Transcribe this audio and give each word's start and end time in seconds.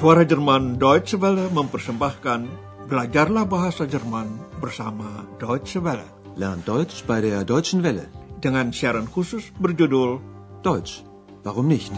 Suara 0.00 0.24
Jerman 0.24 0.80
Deutsche 0.80 1.20
Welle 1.20 1.52
mempersembahkan 1.52 2.48
Belajarlah 2.88 3.44
Bahasa 3.44 3.84
Jerman 3.84 4.32
bersama 4.56 5.28
Deutsche 5.36 5.76
Welle. 5.84 6.08
Lernt 6.40 6.64
Deutsch 6.64 7.04
bei 7.04 7.20
der 7.20 7.44
Deutschen 7.44 7.84
Welle. 7.84 8.08
Dengan 8.40 8.72
siaran 8.72 9.04
khusus 9.04 9.52
berjudul 9.60 10.24
Deutsch, 10.64 11.04
warum 11.44 11.68
nicht? 11.68 11.92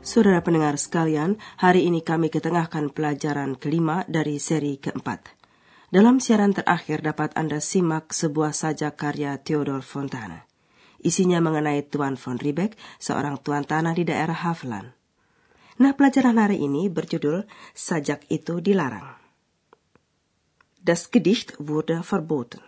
Saudara 0.00 0.40
pendengar 0.40 0.80
sekalian, 0.80 1.36
hari 1.60 1.84
ini 1.84 2.00
kami 2.00 2.32
ketengahkan 2.32 2.96
pelajaran 2.96 3.60
kelima 3.60 4.08
dari 4.08 4.40
seri 4.40 4.80
keempat. 4.80 5.36
Dalam 5.92 6.16
siaran 6.16 6.56
terakhir 6.56 7.04
dapat 7.04 7.36
Anda 7.36 7.60
simak 7.60 8.16
sebuah 8.16 8.56
sajak 8.56 8.96
karya 8.96 9.36
Theodor 9.36 9.84
Fontana. 9.84 10.48
Isinya 11.00 11.40
mengenai 11.40 11.80
Tuan 11.88 12.20
von 12.20 12.36
Riebeck, 12.36 12.76
seorang 13.00 13.40
tuan 13.40 13.64
tanah 13.64 13.96
di 13.96 14.04
daerah 14.04 14.36
Haveland. 14.36 14.92
Nah, 15.80 15.96
pelajaran 15.96 16.36
hari 16.36 16.60
ini 16.60 16.92
berjudul 16.92 17.48
Sajak 17.72 18.28
itu 18.28 18.60
dilarang. 18.60 19.16
Das 20.80 21.08
Gedicht 21.08 21.56
wurde 21.56 22.04
verboten. 22.04 22.60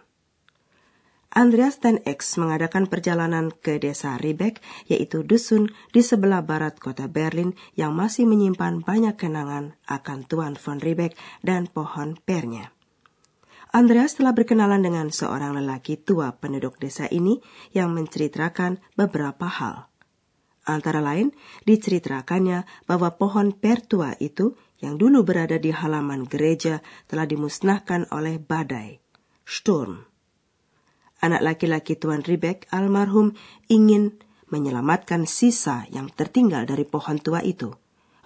Andreas 1.32 1.80
dan 1.80 1.96
X 2.04 2.37
mengadakan 2.37 2.92
perjalanan 2.92 3.56
ke 3.56 3.80
desa 3.80 4.20
Riebeck, 4.20 4.60
yaitu 4.84 5.24
dusun 5.24 5.73
di 5.88 6.04
sebelah 6.04 6.45
barat 6.45 6.76
kota 6.76 7.09
Berlin 7.09 7.56
yang 7.73 7.96
masih 7.96 8.28
menyimpan 8.28 8.84
banyak 8.84 9.16
kenangan 9.16 9.73
akan 9.88 10.28
Tuan 10.28 10.60
von 10.60 10.76
Riebeck 10.76 11.16
dan 11.40 11.73
pohon 11.73 12.20
pernya. 12.20 12.76
Andreas 13.72 14.20
telah 14.20 14.36
berkenalan 14.36 14.84
dengan 14.84 15.09
seorang 15.09 15.56
lelaki 15.56 15.96
tua 15.96 16.37
penduduk 16.37 16.76
desa 16.76 17.09
ini 17.09 17.40
yang 17.73 17.96
menceritakan 17.96 18.79
beberapa 18.95 19.48
hal. 19.48 19.88
Antara 20.68 21.01
lain, 21.01 21.32
diceritakannya 21.64 22.68
bahwa 22.84 23.16
pohon 23.16 23.56
per 23.56 23.82
tua 23.82 24.14
itu 24.20 24.54
yang 24.79 25.01
dulu 25.01 25.24
berada 25.24 25.56
di 25.56 25.73
halaman 25.73 26.29
gereja 26.29 26.84
telah 27.09 27.24
dimusnahkan 27.24 28.12
oleh 28.12 28.38
badai, 28.38 29.01
Sturm 29.42 30.12
anak 31.23 31.40
laki-laki 31.40 31.95
Tuan 31.95 32.20
Ribek 32.20 32.66
almarhum 32.74 33.38
ingin 33.70 34.18
menyelamatkan 34.51 35.24
sisa 35.24 35.86
yang 35.88 36.10
tertinggal 36.12 36.66
dari 36.66 36.84
pohon 36.84 37.16
tua 37.23 37.40
itu. 37.40 37.73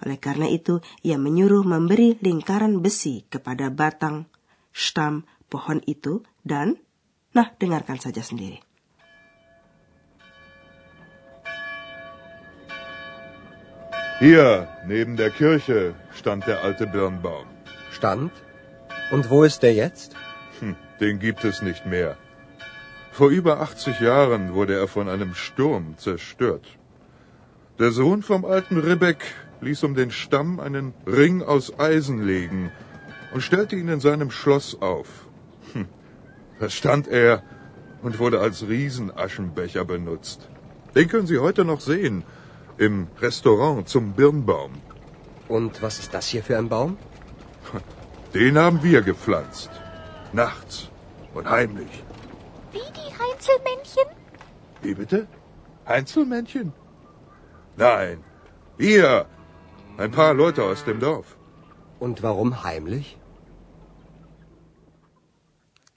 Oleh 0.03 0.17
karena 0.19 0.49
itu, 0.49 0.83
ia 1.05 1.15
menyuruh 1.15 1.63
memberi 1.63 2.19
lingkaran 2.19 2.83
besi 2.83 3.23
kepada 3.29 3.71
batang, 3.71 4.27
stam 4.75 5.23
pohon 5.49 5.81
itu 5.87 6.23
dan, 6.43 6.79
nah 7.33 7.51
dengarkan 7.59 7.99
saja 7.99 8.23
sendiri. 8.23 8.59
Hier, 14.19 14.67
neben 14.87 15.15
der 15.15 15.29
Kirche, 15.29 15.93
stand 16.11 16.47
der 16.47 16.63
alte 16.63 16.87
Birnbaum. 16.87 17.45
Stand? 17.91 18.31
Und 19.11 19.29
wo 19.29 19.43
ist 19.43 19.61
der 19.61 19.75
jetzt? 19.75 20.15
Hm, 20.59 20.75
den 20.99 21.19
gibt 21.19 21.45
es 21.45 21.61
nicht 21.61 21.85
mehr. 21.85 22.17
Vor 23.11 23.29
über 23.29 23.61
80 23.61 23.99
Jahren 23.99 24.53
wurde 24.55 24.73
er 24.73 24.87
von 24.87 25.07
einem 25.07 25.35
Sturm 25.35 25.97
zerstört. 25.97 26.65
Der 27.77 27.91
Sohn 27.91 28.23
vom 28.23 28.43
alten 28.43 28.79
Ribbeck 28.79 29.23
ließ 29.61 29.83
um 29.83 29.93
den 29.93 30.09
Stamm 30.09 30.59
einen 30.59 30.95
Ring 31.05 31.43
aus 31.43 31.79
Eisen 31.79 32.23
legen 32.25 32.71
und 33.33 33.41
stellte 33.41 33.75
ihn 33.75 33.87
in 33.87 33.99
seinem 33.99 34.31
Schloss 34.31 34.81
auf. 34.81 35.26
Da 36.59 36.69
stand 36.69 37.07
er 37.07 37.43
und 38.01 38.19
wurde 38.19 38.39
als 38.39 38.67
Riesenaschenbecher 38.67 39.85
benutzt. 39.85 40.49
Den 40.95 41.07
können 41.07 41.27
Sie 41.27 41.39
heute 41.39 41.65
noch 41.65 41.81
sehen 41.81 42.23
im 42.77 43.07
Restaurant 43.21 43.87
zum 43.87 44.13
Birnbaum. 44.13 44.71
Und 45.47 45.81
was 45.81 45.99
ist 45.99 46.13
das 46.13 46.27
hier 46.27 46.43
für 46.43 46.57
ein 46.57 46.69
Baum? 46.69 46.97
Den 48.33 48.57
haben 48.57 48.83
wir 48.83 49.01
gepflanzt. 49.01 49.71
Nachts 50.33 50.89
und 51.33 51.49
heimlich. 51.49 52.03
Heinzelmännchen? 53.37 54.07
Wie 54.81 54.93
bitte? 54.93 55.27
Heinzelmännchen? 55.87 56.73
Nein, 57.75 58.23
wir. 58.77 59.27
Ein 59.97 60.11
paar 60.11 60.33
Leute 60.33 60.63
aus 60.63 60.83
dem 60.83 60.99
Dorf. 60.99 61.37
Und 61.99 62.23
warum 62.23 62.63
heimlich? 62.63 63.17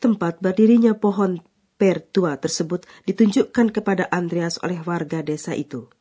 Tempat 0.01 0.41
berdirinya 0.41 0.97
pohon 0.97 1.45
per 1.77 2.01
tua 2.01 2.41
tersebut 2.41 2.89
ditunjukkan 3.05 3.69
kepada 3.73 4.09
Andreas 4.09 4.57
oleh 4.65 4.81
warga 4.81 5.21
desa 5.21 5.53
itu. 5.53 5.93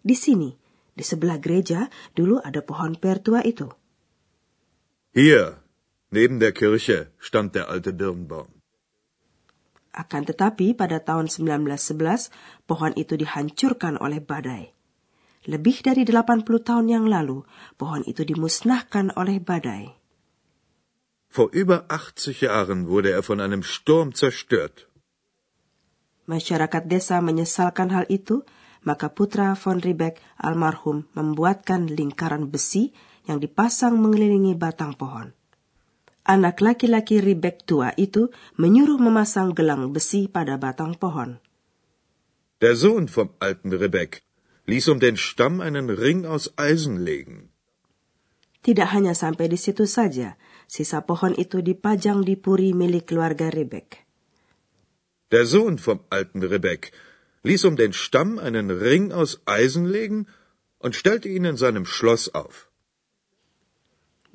Di 0.00 0.16
sini, 0.16 0.56
di 0.96 1.04
sebelah 1.04 1.36
gereja, 1.36 1.92
dulu 2.16 2.40
ada 2.40 2.64
pohon 2.64 2.96
per 2.96 3.20
tua 3.20 3.44
itu. 3.44 3.68
Hier, 5.16 5.60
neben 6.12 6.40
der 6.40 6.52
Kirche, 6.52 7.12
stand 7.20 7.56
der 7.56 7.68
alte 7.68 7.92
Birnbaum. 7.92 8.52
Akan 9.96 10.28
tetapi 10.28 10.76
pada 10.76 11.00
tahun 11.00 11.32
1911, 11.32 12.28
pohon 12.68 12.92
itu 13.00 13.16
dihancurkan 13.16 13.96
oleh 13.96 14.20
badai. 14.20 14.76
Lebih 15.48 15.80
dari 15.80 16.04
80 16.04 16.44
tahun 16.44 16.86
yang 16.92 17.08
lalu, 17.08 17.48
pohon 17.80 18.04
itu 18.04 18.20
dimusnahkan 18.20 19.16
oleh 19.16 19.40
badai. 19.40 19.95
Vor 21.36 21.52
über 21.52 21.84
80 21.92 22.48
Jahren 22.48 22.88
wurde 22.88 23.12
er 23.12 23.20
von 23.20 23.44
einem 23.44 23.60
Sturm 23.60 24.16
zerstört. 24.16 24.88
Masyarakat 26.24 26.84
desa 26.88 27.20
menyesalkan 27.20 27.92
hal 27.92 28.08
itu, 28.08 28.40
maka 28.88 29.12
putra 29.12 29.52
von 29.52 29.78
Riebeck 29.84 30.16
almarhum 30.40 31.04
membuatkan 31.12 31.92
lingkaran 31.92 32.48
besi 32.48 32.96
yang 33.28 33.38
dipasang 33.44 34.00
mengelilingi 34.00 34.56
batang 34.56 34.96
pohon 34.96 35.36
anak 36.26 36.58
laki-laki 36.58 37.22
Ribek 37.22 37.64
tua 37.64 37.94
itu 37.94 38.34
menyuruh 38.58 38.98
memasang 38.98 39.54
gelang 39.54 39.94
besi 39.94 40.26
pada 40.26 40.58
batang 40.58 40.98
pohon. 40.98 41.38
Der 42.58 42.74
Sohn 42.74 43.06
vom 43.06 43.30
alten 43.38 43.70
Ribek 43.70 44.26
ließ 44.66 44.90
um 44.90 44.98
den 44.98 45.14
Stamm 45.16 45.62
einen 45.62 45.88
Ring 45.88 46.26
aus 46.26 46.50
Eisen 46.58 46.98
legen. 46.98 47.54
Tidak 48.66 48.90
hanya 48.90 49.14
sampai 49.14 49.46
di 49.46 49.54
situ 49.54 49.86
saja, 49.86 50.34
sisa 50.66 51.02
pohon 51.06 51.34
itu 51.34 51.62
dipajang 51.62 52.26
di 52.26 52.34
puri 52.34 52.74
milik 52.74 53.10
keluarga 53.10 53.50
Ribek. 53.50 54.06
Der 55.30 55.46
Sohn 55.46 55.78
vom 55.78 56.02
alten 56.10 56.42
Ribek 56.42 56.94
ließ 57.42 57.64
um 57.66 57.74
den 57.74 57.94
Stamm 57.94 58.38
einen 58.38 58.70
Ring 58.70 59.10
aus 59.10 59.42
Eisen 59.46 59.86
legen 59.86 60.26
und 60.78 60.94
stellte 60.94 61.28
ihn 61.30 61.46
in 61.46 61.56
seinem 61.56 61.86
Schloss 61.86 62.30
auf. 62.34 62.70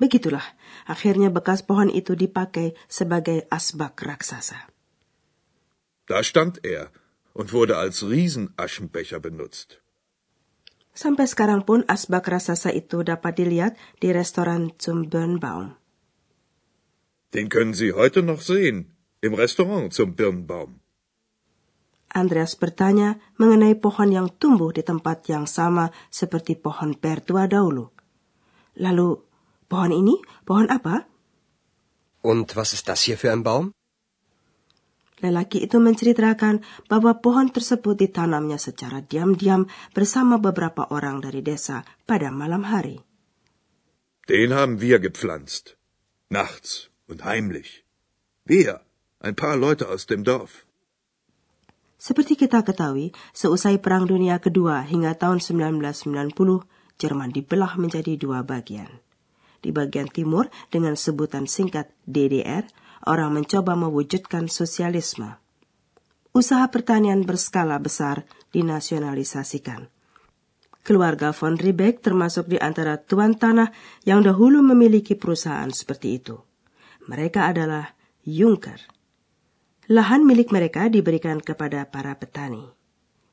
Begitulah, 0.00 0.42
akhirnya 0.88 1.30
bekas 1.30 1.62
pohon 1.62 1.86
itu 1.86 2.18
dipakai 2.18 2.74
sebagai 2.90 3.46
asbak 3.48 4.02
raksasa. 4.02 4.58
Da 6.10 6.26
stand 6.26 6.66
er 6.66 6.90
und 7.32 7.54
wurde 7.54 7.78
als 7.78 8.02
Riesenaschenbecher 8.02 9.22
benutzt. 9.22 9.78
Sampai 10.92 11.24
sekarang 11.24 11.64
pun 11.64 11.86
asbak 11.88 12.28
raksasa 12.28 12.74
itu 12.74 13.00
dapat 13.06 13.38
dilihat 13.38 13.72
di 14.02 14.12
restoran 14.12 14.74
zum 14.76 15.08
Birnbaum. 15.08 15.78
Den 17.32 17.48
können 17.48 17.72
Sie 17.72 17.92
heute 17.92 18.20
noch 18.22 18.44
sehen, 18.44 18.92
im 19.24 19.32
Restaurant 19.34 19.92
zum 19.92 20.14
Birnbaum. 20.14 20.84
Andreas 22.12 22.60
bertanya 22.60 23.16
mengenai 23.40 23.72
pohon 23.72 24.12
yang 24.12 24.28
tumbuh 24.36 24.68
di 24.68 24.84
tempat 24.84 25.24
yang 25.32 25.48
sama 25.48 25.88
seperti 26.12 26.60
pohon 26.60 26.92
pertua 26.92 27.48
dahulu. 27.48 27.88
Lalu 28.76 29.32
Pohon 29.72 29.88
ini 29.88 30.20
pohon 30.44 30.68
apa? 30.68 31.08
Und 32.20 32.52
was 32.60 32.76
ist 32.76 32.92
das 32.92 33.08
hier 33.08 33.16
für 33.16 33.32
ein 33.32 33.40
Baum? 33.40 33.72
Lelaki 35.24 35.64
itu 35.64 35.80
menceritakan 35.80 36.60
bahwa 36.92 37.24
pohon 37.24 37.48
tersebut 37.48 37.96
ditanamnya 37.96 38.60
secara 38.60 39.00
diam-diam 39.00 39.64
bersama 39.96 40.36
beberapa 40.36 40.92
orang 40.92 41.24
dari 41.24 41.40
desa 41.40 41.88
pada 42.04 42.28
malam 42.28 42.68
hari. 42.68 43.00
Den 44.28 44.52
haben 44.52 44.84
wir 44.84 45.00
gepflanzt. 45.00 45.80
Nachts 46.28 46.91
und 47.08 47.24
heimlich. 47.24 47.84
Wir, 48.44 48.80
ein 49.20 49.34
paar 49.34 49.56
Leute 49.56 49.88
aus 49.88 50.06
dem 50.06 50.24
Dorf. 50.24 50.66
Seperti 52.02 52.34
kita 52.34 52.66
ketahui, 52.66 53.14
seusai 53.30 53.78
Perang 53.78 54.10
Dunia 54.10 54.42
Kedua 54.42 54.82
hingga 54.82 55.14
tahun 55.14 55.38
1990, 55.38 56.66
Jerman 56.98 57.30
dibelah 57.30 57.78
menjadi 57.78 58.18
dua 58.18 58.42
bagian 58.42 58.90
di 59.62 59.70
bagian 59.70 60.10
timur 60.10 60.50
dengan 60.68 60.98
sebutan 60.98 61.46
singkat 61.46 61.88
DDR, 62.04 62.66
orang 63.06 63.30
mencoba 63.40 63.78
mewujudkan 63.78 64.50
sosialisme. 64.50 65.38
Usaha 66.34 66.66
pertanian 66.68 67.22
berskala 67.22 67.78
besar 67.78 68.26
dinasionalisasikan. 68.50 69.88
Keluarga 70.82 71.30
von 71.30 71.54
Riebeck 71.54 72.02
termasuk 72.02 72.50
di 72.50 72.58
antara 72.58 72.98
tuan 72.98 73.38
tanah 73.38 73.70
yang 74.02 74.26
dahulu 74.26 74.66
memiliki 74.66 75.14
perusahaan 75.14 75.70
seperti 75.70 76.18
itu. 76.18 76.42
Mereka 77.10 77.50
adalah 77.50 77.98
Junker. 78.22 78.78
Lahan 79.90 80.22
milik 80.22 80.54
mereka 80.54 80.86
diberikan 80.86 81.42
kepada 81.42 81.90
para 81.90 82.14
petani. 82.14 82.70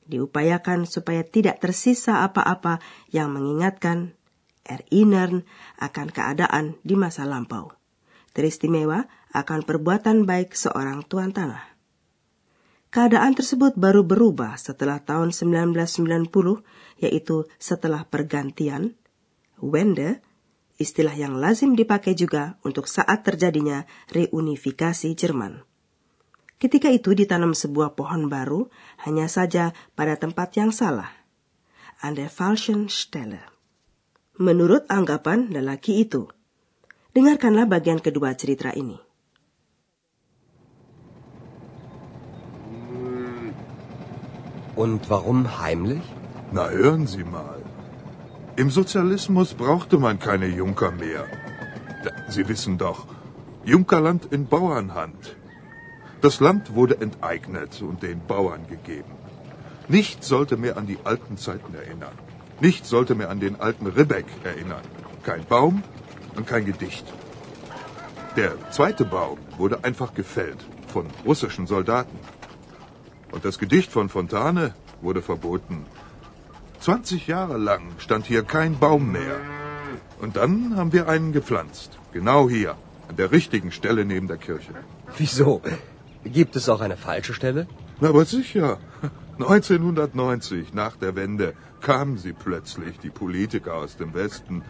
diupayakan 0.09 0.89
supaya 0.89 1.21
tidak 1.21 1.61
tersisa 1.61 2.25
apa-apa 2.25 2.81
yang 3.13 3.29
mengingatkan 3.29 4.17
Erinern 4.65 5.45
akan 5.77 6.07
keadaan 6.09 6.81
di 6.81 6.97
masa 6.97 7.29
lampau. 7.29 7.73
Teristimewa 8.33 9.05
akan 9.33 9.65
perbuatan 9.65 10.25
baik 10.25 10.57
seorang 10.57 11.05
tuan 11.05 11.29
tanah. 11.29 11.61
Keadaan 12.89 13.37
tersebut 13.37 13.77
baru 13.77 14.01
berubah 14.01 14.57
setelah 14.57 14.97
tahun 14.97 15.29
1990, 15.29 16.33
yaitu 17.05 17.45
setelah 17.61 18.01
pergantian 18.09 18.97
Wende, 19.61 20.25
istilah 20.79 21.13
yang 21.13 21.35
lazim 21.35 21.75
dipakai 21.75 22.15
juga 22.15 22.55
untuk 22.63 22.87
saat 22.87 23.27
terjadinya 23.27 23.83
reunifikasi 24.15 25.11
Jerman. 25.11 25.61
Ketika 26.59 26.87
itu 26.91 27.15
ditanam 27.15 27.51
sebuah 27.55 27.95
pohon 27.95 28.27
baru, 28.27 28.67
hanya 29.03 29.27
saja 29.27 29.75
pada 29.95 30.15
tempat 30.15 30.55
yang 30.55 30.71
salah. 30.71 31.11
An 31.99 32.15
der 32.15 32.31
falschen 32.31 32.87
Stelle. 32.87 33.43
Menurut 34.39 34.87
anggapan 34.87 35.51
lelaki 35.51 36.03
itu. 36.03 36.31
Dengarkanlah 37.11 37.67
bagian 37.67 37.99
kedua 37.99 38.35
cerita 38.39 38.71
ini. 38.71 38.99
Und 44.79 45.03
warum 45.11 45.43
heimlich? 45.59 46.07
Na, 46.55 46.71
hören 46.71 47.03
Sie 47.03 47.27
mal. 47.27 47.58
Im 48.61 48.69
Sozialismus 48.69 49.53
brauchte 49.53 49.97
man 49.97 50.19
keine 50.19 50.47
Junker 50.47 50.91
mehr. 50.91 51.25
Sie 52.27 52.49
wissen 52.49 52.77
doch, 52.77 53.07
Junkerland 53.63 54.25
in 54.33 54.47
Bauernhand. 54.47 55.37
Das 56.19 56.41
Land 56.41 56.75
wurde 56.75 56.99
enteignet 56.99 57.81
und 57.81 58.03
den 58.03 58.19
Bauern 58.31 58.67
gegeben. 58.67 59.13
Nichts 59.87 60.27
sollte 60.27 60.57
mehr 60.57 60.75
an 60.75 60.87
die 60.87 60.97
alten 61.05 61.37
Zeiten 61.37 61.73
erinnern. 61.73 62.17
Nichts 62.59 62.89
sollte 62.89 63.15
mehr 63.15 63.29
an 63.29 63.39
den 63.39 63.61
alten 63.61 63.87
Ribbeck 63.87 64.25
erinnern. 64.43 64.83
Kein 65.23 65.45
Baum 65.45 65.81
und 66.35 66.45
kein 66.45 66.65
Gedicht. 66.65 67.05
Der 68.35 68.51
zweite 68.71 69.05
Baum 69.05 69.37
wurde 69.57 69.85
einfach 69.85 70.13
gefällt 70.13 70.65
von 70.87 71.05
russischen 71.25 71.65
Soldaten. 71.65 72.19
Und 73.31 73.45
das 73.45 73.57
Gedicht 73.57 73.93
von 73.93 74.09
Fontane 74.09 74.73
wurde 74.99 75.21
verboten. 75.21 75.85
20 76.79 77.27
Jahre 77.27 77.57
lang 77.57 77.83
stand 77.97 78.25
hier 78.25 78.43
kein 78.43 78.79
Baum 78.79 79.11
mehr. 79.11 79.37
Und 80.21 80.35
dann 80.37 80.75
haben 80.77 80.93
wir 80.93 81.07
einen 81.09 81.31
gepflanzt. 81.33 81.97
Genau 82.13 82.49
hier, 82.49 82.75
an 83.07 83.15
der 83.15 83.31
richtigen 83.31 83.71
Stelle 83.71 84.05
neben 84.05 84.27
der 84.27 84.37
Kirche. 84.37 84.73
Wieso? 85.17 85.61
Gibt 86.23 86.55
es 86.55 86.69
auch 86.69 86.81
eine 86.81 86.97
falsche 86.97 87.33
Stelle? 87.33 87.67
Na, 87.99 88.09
aber 88.09 88.25
sicher. 88.25 88.77
1990, 89.39 90.73
nach 90.73 90.97
der 90.97 91.15
Wende, 91.15 91.53
kamen 91.81 92.17
sie 92.17 92.33
plötzlich, 92.33 92.99
die 92.99 93.09
Politiker 93.09 93.75
aus 93.75 93.95
dem 93.95 94.13
Westen, 94.13 94.63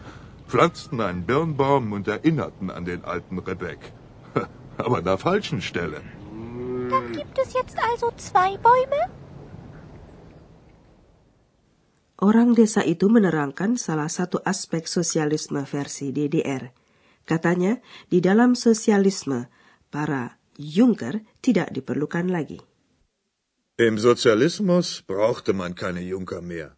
pflanzten 0.46 1.00
einen 1.00 1.24
Birnbaum 1.24 1.92
und 1.92 2.06
erinnerten 2.06 2.70
an 2.70 2.84
den 2.84 3.04
alten 3.04 3.38
Rebek. 3.38 3.92
Aber 4.76 4.98
an 4.98 5.04
der 5.04 5.18
falschen 5.18 5.60
Stelle. 5.60 6.00
Dann 6.90 7.12
gibt 7.12 7.38
es 7.38 7.52
jetzt 7.52 7.76
also 7.92 8.12
zwei 8.16 8.56
Bäume? 8.56 9.19
Orang 12.20 12.52
desa 12.52 12.84
itu 12.84 13.08
menerangkan 13.08 13.80
salah 13.80 14.12
satu 14.12 14.44
aspek 14.44 14.84
sosialisme 14.84 15.64
versi 15.64 16.12
DDR. 16.12 16.68
Katanya, 17.24 17.80
di 18.12 18.20
dalam 18.20 18.52
sosialisme, 18.52 19.48
para 19.88 20.36
Junker 20.60 21.24
tidak 21.40 21.72
diperlukan 21.72 22.28
lagi. 22.28 22.60
Im 23.80 23.96
Sozialismus 23.96 25.00
brauchte 25.00 25.56
man 25.56 25.72
keine 25.72 26.04
Junker 26.04 26.44
mehr. 26.44 26.76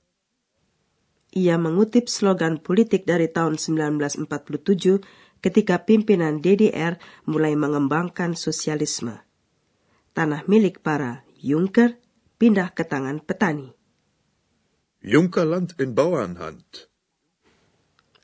Ia 1.35 1.59
mengutip 1.59 2.07
slogan 2.07 2.63
politik 2.63 3.03
dari 3.03 3.27
tahun 3.27 3.59
1947 3.59 5.43
ketika 5.43 5.83
pimpinan 5.83 6.39
DDR 6.39 7.03
mulai 7.27 7.59
mengembangkan 7.59 8.39
sosialisme. 8.39 9.27
Tanah 10.15 10.47
milik 10.47 10.87
para 10.87 11.27
Junker 11.43 11.99
pindah 12.39 12.71
ke 12.71 12.87
tangan 12.87 13.19
petani. 13.19 13.82
Junkerland 15.03 15.75
in 15.83 15.99
Bauernhand. 15.99 16.63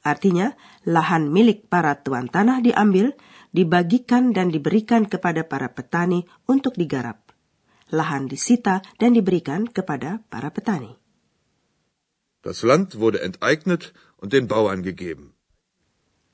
Artinya, 0.07 0.55
lahan 0.87 1.29
milik 1.29 1.67
para 1.67 1.99
tuan 2.01 2.31
tanah 2.31 2.63
diambil 2.63 3.19
dibagikan 3.51 4.31
dan 4.31 4.55
diberikan 4.55 5.11
kepada 5.11 5.45
para 5.45 5.75
petani 5.75 6.25
untuk 6.47 6.79
digarap. 6.79 7.35
Lahan 7.91 8.31
disita 8.31 8.85
dan 9.03 9.17
diberikan 9.17 9.67
kepada 9.67 10.23
para 10.31 10.55
petani. 10.55 10.95
Das 12.47 12.63
Land 12.63 12.95
wurde 12.95 13.27
enteignet 13.27 13.91
und 14.23 14.31
den 14.31 14.47
Bauern 14.47 14.87
gegeben. 14.87 15.35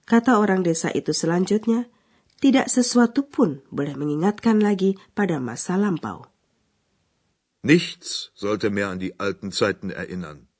Kata 0.04 0.36
orang 0.36 0.60
desa 0.60 0.92
itu 0.92 1.16
selanjutnya, 1.16 1.88
tidak 2.44 2.68
sesuatu 2.68 3.24
pun 3.24 3.64
boleh 3.72 3.96
mengingatkan 3.96 4.60
lagi 4.60 5.00
pada 5.16 5.40
masa 5.40 5.80
lampau. 5.80 6.33
Nichts 7.64 8.28
sollte 8.36 8.68
mehr 8.68 8.92
an 8.92 9.00
die 9.00 9.16
alten 9.16 9.48
Zeiten 9.48 9.88
erinnern. 9.88 10.52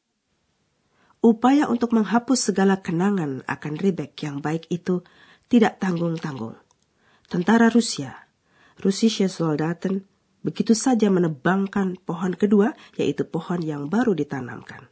Upaya 1.21 1.69
untuk 1.69 1.93
menghapus 1.93 2.49
segala 2.49 2.81
kenangan 2.81 3.45
akan 3.45 3.75
Rebek 3.77 4.17
yang 4.25 4.41
baik 4.41 4.73
itu 4.73 5.05
tidak 5.53 5.85
tanggung-tanggung. 5.85 6.57
Tentara 7.29 7.69
Rusia, 7.69 8.13
Russische 8.81 9.29
Soldaten, 9.29 10.09
begitu 10.41 10.73
saja 10.73 11.13
menebangkan 11.13 12.01
pohon 12.01 12.33
kedua, 12.37 12.73
yaitu 12.97 13.29
pohon 13.29 13.61
yang 13.61 13.93
baru 13.93 14.17
ditanamkan. 14.17 14.89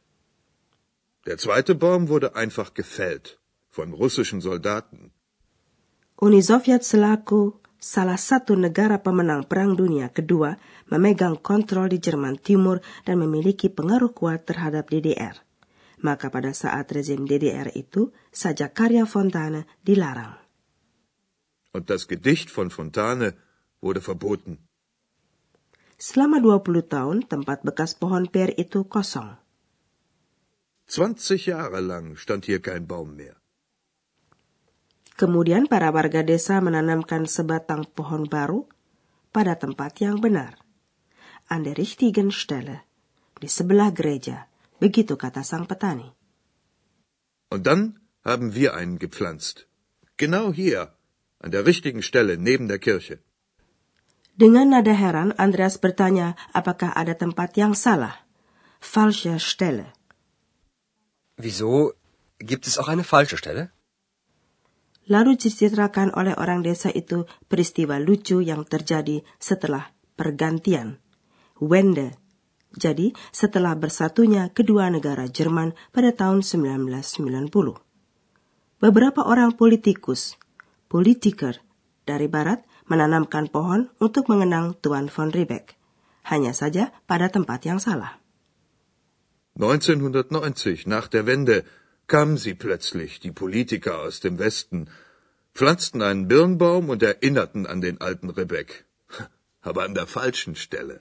Der 1.24 1.40
zweite 1.40 1.72
Baum 1.72 2.12
wurde 2.12 2.36
einfach 2.36 2.76
gefällt 2.76 3.40
von 3.72 3.96
russischen 3.96 4.44
Soldaten. 4.44 5.16
Uni 6.20 6.44
Soviet 6.44 6.84
selaku 6.84 7.56
salah 7.82 8.14
satu 8.14 8.54
negara 8.54 9.02
pemenang 9.02 9.42
Perang 9.42 9.74
Dunia 9.74 10.14
Kedua 10.14 10.54
memegang 10.86 11.34
kontrol 11.42 11.90
di 11.90 11.98
Jerman 11.98 12.38
Timur 12.38 12.78
dan 13.02 13.18
memiliki 13.18 13.66
pengaruh 13.66 14.14
kuat 14.14 14.46
terhadap 14.46 14.86
DDR. 14.86 15.34
Maka 16.06 16.30
pada 16.30 16.54
saat 16.54 16.86
rezim 16.94 17.26
DDR 17.26 17.74
itu, 17.74 18.14
saja 18.30 18.70
karya 18.70 19.02
Fontane 19.02 19.66
dilarang 19.82 20.42
und 21.72 21.88
das 21.90 22.06
Gedicht 22.06 22.50
von 22.50 22.70
Fontane 22.70 23.34
wurde 23.80 24.00
verboten. 24.00 24.60
Selama 25.96 26.38
20 26.42 26.88
tahun, 26.88 27.16
tempat 27.26 27.62
bekas 27.64 27.96
pohon 27.96 28.28
per 28.28 28.52
itu 28.58 28.84
kosong. 28.84 29.38
20 30.86 31.48
Jahre 31.48 31.80
lang 31.80 32.18
stand 32.18 32.44
hier 32.44 32.60
kein 32.60 32.86
Baum 32.86 33.16
mehr. 33.16 33.41
Kemudian 35.16 35.68
para 35.68 35.92
warga 35.92 36.24
desa 36.24 36.58
menanamkan 36.64 37.28
sebatang 37.28 37.84
pohon 37.84 38.24
baru 38.24 38.64
pada 39.32 39.56
tempat 39.60 40.00
yang 40.00 40.20
benar. 40.20 40.56
An 41.52 41.64
der 41.68 41.76
richtigen 41.76 42.32
Stelle, 42.32 42.88
di 43.36 43.48
sebelah 43.48 43.92
gereja, 43.92 44.48
begitu 44.80 45.20
kata 45.20 45.44
sang 45.44 45.68
petani. 45.68 46.08
Und 47.52 47.68
dann 47.68 48.00
haben 48.24 48.56
wir 48.56 48.72
einen 48.72 48.96
gepflanzt. 48.96 49.68
Genau 50.16 50.52
hier, 50.52 50.96
an 51.44 51.52
der 51.52 51.66
richtigen 51.68 52.00
Stelle 52.00 52.40
neben 52.40 52.68
der 52.68 52.80
Kirche. 52.80 53.20
Dengan 54.32 54.72
nada 54.72 54.96
heran, 54.96 55.36
Andreas 55.36 55.76
bertanya 55.76 56.40
apakah 56.56 56.96
ada 56.96 57.12
tempat 57.12 57.52
yang 57.60 57.76
salah. 57.76 58.16
Falsche 58.80 59.36
Stelle. 59.36 59.92
Wieso? 61.36 61.92
Gibt 62.40 62.64
es 62.64 62.80
auch 62.80 62.88
eine 62.88 63.04
falsche 63.04 63.36
Stelle? 63.36 63.76
Lalu 65.12 65.36
diceritakan 65.36 66.16
oleh 66.16 66.32
orang 66.40 66.64
desa 66.64 66.88
itu 66.88 67.28
peristiwa 67.44 68.00
lucu 68.00 68.40
yang 68.40 68.64
terjadi 68.64 69.20
setelah 69.36 69.92
pergantian. 70.16 70.96
Wende. 71.60 72.16
Jadi, 72.72 73.12
setelah 73.28 73.76
bersatunya 73.76 74.48
kedua 74.48 74.88
negara 74.88 75.28
Jerman 75.28 75.76
pada 75.92 76.16
tahun 76.16 76.40
1990. 76.40 77.52
Beberapa 78.80 79.20
orang 79.28 79.52
politikus 79.52 80.40
Politiker 80.88 81.60
dari 82.08 82.28
barat 82.28 82.64
menanamkan 82.84 83.48
pohon 83.48 83.88
untuk 84.00 84.28
mengenang 84.28 84.76
Tuan 84.80 85.08
von 85.08 85.32
Riebeck. 85.32 85.76
Hanya 86.28 86.52
saja 86.52 86.92
pada 87.08 87.32
tempat 87.32 87.64
yang 87.64 87.80
salah. 87.80 88.20
1990, 89.56 90.88
nach 90.88 91.08
der 91.08 91.24
Wende, 91.24 91.64
kamen 92.12 92.36
sie 92.36 92.52
plötzlich, 92.52 93.20
die 93.24 93.32
Politiker 93.32 94.04
aus 94.04 94.20
dem 94.20 94.36
Westen, 94.38 94.92
pflanzten 95.56 96.02
einen 96.02 96.28
Birnbaum 96.28 96.92
und 96.92 97.02
erinnerten 97.02 97.64
an 97.66 97.80
den 97.80 98.00
alten 98.00 98.28
Ribbeck. 98.28 98.84
Aber 99.68 99.84
an 99.88 99.94
der 99.94 100.06
falschen 100.06 100.54
Stelle. 100.54 101.00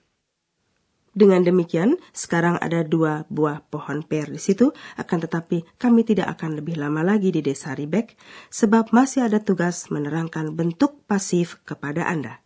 Dengan 1.11 1.43
demikian, 1.43 1.99
sekarang 2.15 2.55
ada 2.55 2.87
dua 2.87 3.27
buah 3.27 3.59
pohon 3.67 4.07
per 4.07 4.31
di 4.31 4.39
situ, 4.39 4.71
akan 4.95 5.19
tetapi 5.27 5.67
kami 5.75 6.07
tidak 6.07 6.39
akan 6.39 6.63
lebih 6.63 6.79
lama 6.79 7.03
lagi 7.03 7.35
di 7.35 7.43
desa 7.43 7.75
Ribek, 7.75 8.15
sebab 8.47 8.95
masih 8.95 9.27
ada 9.27 9.43
tugas 9.43 9.91
menerangkan 9.91 10.55
bentuk 10.55 11.03
pasif 11.11 11.59
kepada 11.67 12.07
Anda. 12.07 12.39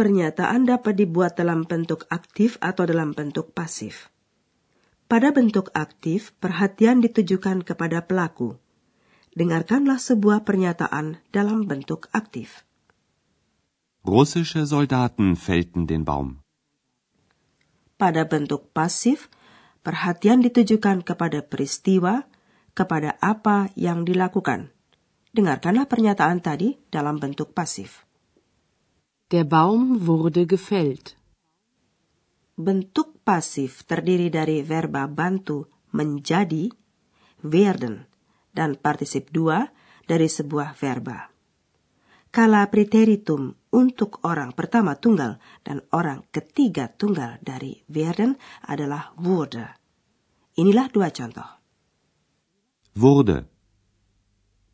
Pernyataan 0.00 0.64
dapat 0.64 0.96
dibuat 0.96 1.36
dalam 1.36 1.68
bentuk 1.68 2.08
aktif 2.08 2.56
atau 2.64 2.88
dalam 2.88 3.12
bentuk 3.12 3.52
pasif. 3.52 4.08
Pada 5.04 5.28
bentuk 5.28 5.68
aktif, 5.76 6.32
perhatian 6.40 7.04
ditujukan 7.04 7.60
kepada 7.60 8.00
pelaku. 8.08 8.56
Dengarkanlah 9.36 10.00
sebuah 10.00 10.48
pernyataan 10.48 11.20
dalam 11.28 11.68
bentuk 11.68 12.08
aktif. 12.16 12.64
Russische 14.00 14.64
Soldaten 14.64 15.36
fällten 15.36 15.84
den 15.84 16.08
Baum. 16.08 16.40
Pada 18.00 18.24
bentuk 18.24 18.72
pasif, 18.72 19.28
perhatian 19.84 20.40
ditujukan 20.40 21.04
kepada 21.04 21.44
peristiwa, 21.44 22.24
kepada 22.72 23.20
apa 23.20 23.68
yang 23.76 24.08
dilakukan. 24.08 24.72
Dengarkanlah 25.36 25.84
pernyataan 25.84 26.40
tadi 26.40 26.80
dalam 26.88 27.20
bentuk 27.20 27.52
pasif. 27.52 28.08
Der 29.30 29.46
Baum 29.46 30.10
wurde 30.10 30.42
gefällt. 30.42 31.14
Bentuk 32.58 33.22
pasif 33.22 33.86
terdiri 33.86 34.26
dari 34.26 34.66
verba 34.66 35.06
bantu 35.06 35.70
menjadi, 35.94 36.66
werden, 37.46 38.10
dan 38.50 38.74
partisip 38.74 39.30
dua 39.30 39.70
dari 40.10 40.26
sebuah 40.26 40.74
verba. 40.74 41.30
Kala 42.34 42.66
preteritum 42.74 43.54
untuk 43.70 44.18
orang 44.26 44.50
pertama 44.50 44.98
tunggal 44.98 45.38
dan 45.62 45.86
orang 45.94 46.26
ketiga 46.34 46.90
tunggal 46.90 47.38
dari 47.38 47.86
werden 47.86 48.34
adalah 48.66 49.14
wurde. 49.14 49.78
Inilah 50.58 50.90
dua 50.90 51.14
contoh. 51.14 51.46
Wurde. 52.98 53.46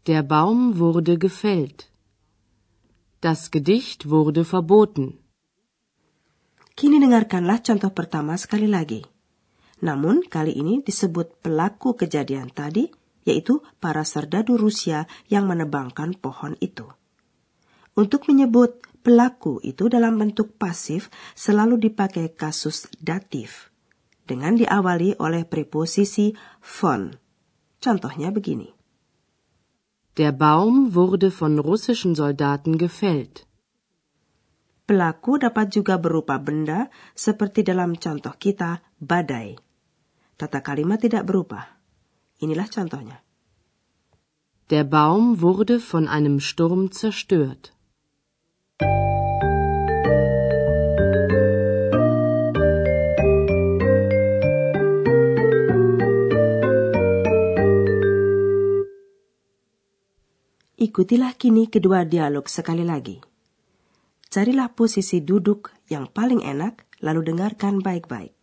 Der 0.09 0.25
Baum 0.25 0.81
wurde 0.81 1.21
gefällt. 1.21 1.93
Das 3.17 3.49
Gedicht 3.49 4.13
wurde 4.13 4.45
verboten. 4.45 5.17
Kini 6.77 7.01
dengarkanlah 7.01 7.65
contoh 7.65 7.89
pertama 7.89 8.37
sekali 8.37 8.69
lagi. 8.69 9.01
Namun 9.81 10.21
kali 10.29 10.53
ini 10.53 10.85
disebut 10.85 11.41
pelaku 11.41 11.97
kejadian 11.97 12.53
tadi, 12.53 12.93
yaitu 13.25 13.65
para 13.81 14.05
serdadu 14.05 14.61
Rusia 14.61 15.09
yang 15.33 15.49
menebangkan 15.49 16.13
pohon 16.21 16.61
itu. 16.61 16.85
Untuk 17.97 18.29
menyebut 18.29 18.85
pelaku 19.01 19.65
itu 19.65 19.89
dalam 19.89 20.21
bentuk 20.21 20.61
pasif 20.61 21.09
selalu 21.33 21.81
dipakai 21.89 22.37
kasus 22.37 22.85
datif 23.01 23.73
dengan 24.29 24.61
diawali 24.61 25.17
oleh 25.17 25.49
preposisi 25.49 26.37
von. 26.61 27.17
Contohnya 27.81 28.29
begini. 28.29 28.76
Der 30.17 30.33
Baum 30.33 30.95
wurde 30.95 31.31
von 31.31 31.59
russischen 31.59 32.15
Soldaten 32.17 32.79
gefällt. 32.81 33.45
Pelaku 34.89 35.37
dapat 35.37 35.77
juga 35.77 36.01
berupa 36.01 36.41
benda 36.41 36.89
seperti 37.13 37.61
dalam 37.61 38.01
contoh 38.01 38.33
kita 38.33 38.81
badai. 38.97 39.61
Tata 40.41 40.65
kalimat 40.65 41.05
tidak 41.05 41.29
berubah. 41.29 41.69
Inilah 42.41 42.69
contohnya. 42.71 43.21
Der 44.73 44.89
Baum 44.89 45.45
wurde 45.45 45.85
von 45.85 46.09
einem 46.09 46.41
Sturm 46.41 46.89
zerstört. 46.91 47.77
Ikutilah 60.77 61.33
kini 61.41 61.73
kedua 61.73 62.05
dialog 62.05 62.53
sekali 62.53 62.85
lagi. 62.85 63.17
Carilah 64.29 64.69
posisi 64.69 65.25
duduk 65.25 65.73
yang 65.89 66.05
paling 66.05 66.45
enak, 66.45 66.85
lalu 67.01 67.33
dengarkan 67.33 67.81
baik-baik. 67.81 68.37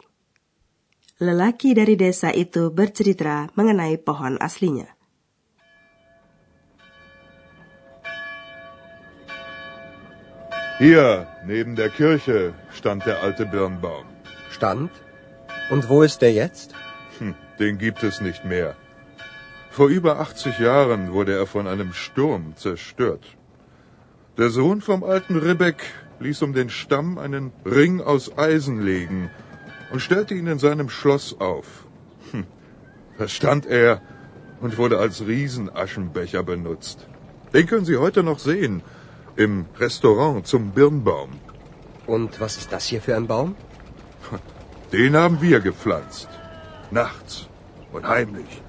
Lelaki 1.21 1.77
dari 1.77 1.93
desa 1.93 2.33
itu 2.33 2.73
bercerita 2.73 3.53
mengenai 3.53 4.01
pohon 4.01 4.41
aslinya. 4.41 4.89
Hier, 10.81 11.29
neben 11.45 11.77
der 11.77 11.93
Kirche, 11.93 12.57
stand 12.73 13.05
der 13.05 13.21
alte 13.21 13.45
Birnbaum. 13.45 14.09
Stand? 14.49 14.89
Und 15.69 15.85
wo 15.85 16.01
ist 16.01 16.25
der 16.25 16.33
jetzt? 16.33 16.73
Hm, 17.21 17.37
den 17.61 17.77
gibt 17.77 18.01
es 18.01 18.25
nicht 18.25 18.41
mehr. 18.41 18.73
Vor 19.73 19.87
über 19.87 20.19
80 20.19 20.59
Jahren 20.59 21.13
wurde 21.13 21.33
er 21.33 21.47
von 21.47 21.65
einem 21.65 21.93
Sturm 21.93 22.55
zerstört. 22.55 23.25
Der 24.37 24.49
Sohn 24.51 24.81
vom 24.81 25.03
alten 25.03 25.35
Ribbeck 25.35 25.81
ließ 26.19 26.43
um 26.43 26.53
den 26.53 26.69
Stamm 26.69 27.17
einen 27.17 27.51
Ring 27.65 27.99
aus 27.99 28.37
Eisen 28.37 28.83
legen 28.83 29.31
und 29.91 29.99
stellte 29.99 30.35
ihn 30.35 30.45
in 30.45 30.59
seinem 30.59 30.89
Schloss 30.89 31.39
auf. 31.39 31.87
Hm. 32.29 32.45
Da 33.17 33.27
stand 33.27 33.65
er 33.65 34.03
und 34.61 34.77
wurde 34.77 34.99
als 34.99 35.25
Riesenaschenbecher 35.25 36.43
benutzt. 36.43 37.07
Den 37.51 37.65
können 37.65 37.85
Sie 37.85 37.97
heute 37.97 38.21
noch 38.21 38.37
sehen 38.37 38.83
im 39.37 39.65
Restaurant 39.79 40.45
zum 40.45 40.69
Birnbaum. 40.69 41.31
Und 42.05 42.39
was 42.39 42.57
ist 42.57 42.71
das 42.71 42.85
hier 42.85 43.01
für 43.01 43.15
ein 43.15 43.25
Baum? 43.25 43.55
Den 44.91 45.15
haben 45.15 45.41
wir 45.41 45.61
gepflanzt. 45.61 46.29
Nachts 46.91 47.47
und 47.91 48.07
heimlich. 48.07 48.61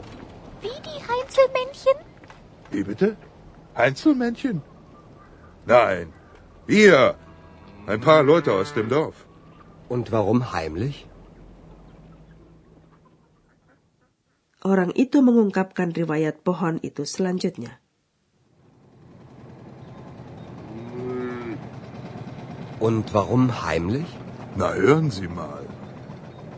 Heinzelmännchen? 1.08 1.96
Wie 2.70 2.84
bitte? 2.84 3.16
Einzelmännchen? 3.74 4.62
Nein, 5.66 6.12
wir. 6.66 7.16
Ein 7.86 8.00
paar 8.00 8.22
Leute 8.22 8.52
aus 8.52 8.72
dem 8.74 8.88
Dorf. 8.88 9.26
Und 9.88 10.12
warum 10.12 10.52
heimlich? 10.52 11.06
Orang 14.64 14.96
itu 14.96 15.20
mengungkapkan 15.20 15.92
riwayat 15.92 16.40
pohon 16.40 16.80
itu 16.80 17.04
selanjutnya. 17.04 17.76
Und 22.80 23.12
warum 23.12 23.62
heimlich? 23.64 24.08
Na, 24.56 24.72
hören 24.72 25.10
Sie 25.10 25.28
mal. 25.28 25.68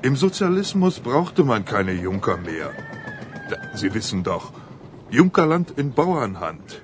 Im 0.02 0.14
Sozialismus 0.14 1.00
brauchte 1.00 1.42
man 1.42 1.64
keine 1.64 1.92
Junker 1.92 2.36
mehr. 2.36 2.70
Sie 3.76 3.92
wissen 3.92 4.22
doch, 4.22 4.52
Junkerland 5.10 5.70
in 5.76 5.92
Bauernhand. 5.92 6.82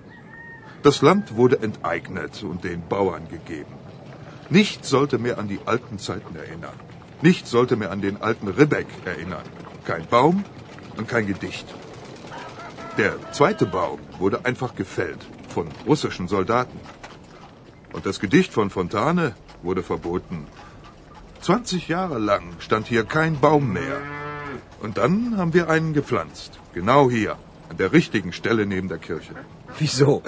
Das 0.83 1.01
Land 1.01 1.37
wurde 1.37 1.61
enteignet 1.61 2.43
und 2.43 2.65
den 2.65 2.87
Bauern 2.87 3.29
gegeben. 3.29 3.75
Nichts 4.51 4.91
sollte 4.91 5.19
mehr 5.19 5.39
an 5.39 5.49
die 5.49 5.61
alten 5.65 5.99
Zeiten 5.99 6.37
erinnern. 6.37 6.79
Nichts 7.23 7.51
sollte 7.51 7.77
mehr 7.77 7.91
an 7.93 8.03
den 8.03 8.21
alten 8.21 8.49
Ribbeck 8.49 8.89
erinnern. 9.07 9.47
Kein 9.87 10.07
Baum 10.07 10.45
und 10.99 11.09
kein 11.09 11.27
Gedicht. 11.27 11.67
Der 12.99 13.15
zweite 13.33 13.65
Baum 13.65 13.99
wurde 14.19 14.45
einfach 14.45 14.75
gefällt 14.75 15.27
von 15.49 15.69
russischen 15.87 16.29
Soldaten. 16.29 16.79
Und 17.95 18.05
das 18.05 18.21
Gedicht 18.21 18.53
von 18.53 18.69
Fontane 18.69 19.35
wurde 19.63 19.83
verboten. 19.83 20.47
20 21.41 21.89
Jahre 21.89 22.19
lang 22.19 22.45
stand 22.59 22.87
hier 22.87 23.05
kein 23.05 23.41
Baum 23.41 23.73
mehr. 23.73 24.22
Und 24.83 24.99
dann 24.99 25.37
haben 25.39 25.55
wir 25.55 25.71
einen 25.71 25.93
gepflanzt. 25.93 26.59
Genau 26.75 27.09
hier, 27.09 27.37
an 27.71 27.77
der 27.77 27.93
richtigen 27.93 28.33
Stelle 28.33 28.67
neben 28.67 28.89
der 28.89 28.99
Kirche. 28.99 29.35
Wieso? 29.79 30.23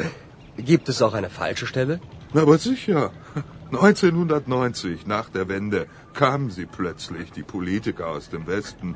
Gibt 0.56 0.88
es 0.88 1.02
auch 1.02 1.14
eine 1.14 1.28
falsche 1.28 1.66
Stelle? 1.66 2.00
Na, 2.32 2.42
aber 2.42 2.58
sicher. 2.58 3.10
1990, 3.72 5.06
nach 5.06 5.28
der 5.28 5.48
Wende, 5.48 5.86
kamen 6.12 6.50
sie 6.50 6.66
plötzlich, 6.66 7.32
die 7.32 7.42
Politiker 7.42 8.06
aus 8.06 8.30
dem 8.30 8.46
Westen, 8.46 8.94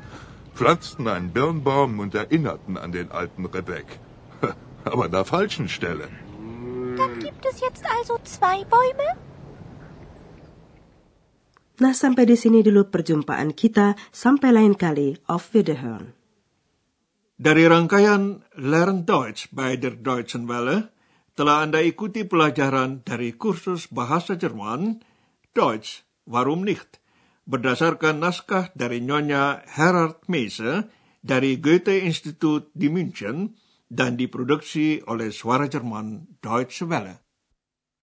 pflanzten 0.55 1.09
einen 1.09 1.31
Birnbaum 1.31 1.99
und 1.99 2.15
erinnerten 2.15 2.77
an 2.77 2.93
den 2.93 3.11
alten 3.11 3.45
Rebek. 3.45 3.99
Aber 4.85 5.05
an 5.05 5.11
der 5.11 5.25
falschen 5.25 5.67
Stelle. 5.67 6.07
Dann 6.97 7.19
gibt 7.19 7.45
es 7.45 7.59
jetzt 7.59 7.83
also 7.97 8.17
zwei 8.23 8.63
Bäume? 8.63 9.17
Nah, 11.79 11.95
sampai 11.95 12.27
di 12.27 12.35
sini 12.35 12.59
dulu 12.59 12.91
perjumpaan 12.91 13.55
kita. 13.55 13.95
Sampai 14.11 14.51
lain 14.51 14.75
kali. 14.75 15.15
Auf 15.31 15.55
Wiederhören. 15.55 16.11
Dari 17.39 17.63
rangkaian 17.63 18.43
Learn 18.59 19.07
Deutsch 19.07 19.47
bei 19.55 19.79
der 19.79 19.95
Deutschen 19.95 20.43
Welle, 20.51 20.91
telah 21.39 21.63
Anda 21.63 21.79
ikuti 21.79 22.27
pelajaran 22.27 22.99
dari 23.07 23.31
kursus 23.31 23.87
bahasa 23.87 24.35
Jerman, 24.35 24.99
Deutsch, 25.55 26.03
warum 26.27 26.67
nicht, 26.67 26.99
berdasarkan 27.47 28.19
naskah 28.19 28.75
dari 28.75 28.99
Nyonya 28.99 29.63
Herard 29.71 30.27
Meise 30.27 30.91
dari 31.23 31.63
Goethe 31.63 32.03
Institut 32.03 32.75
di 32.75 32.91
München 32.91 33.55
dan 33.87 34.19
diproduksi 34.19 34.99
oleh 35.07 35.31
Suara 35.31 35.71
Jerman 35.71 36.43
Deutsche 36.43 36.83
Welle. 36.91 37.28